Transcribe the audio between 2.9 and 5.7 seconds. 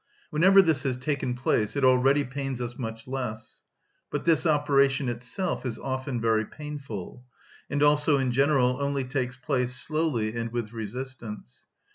less; but this operation itself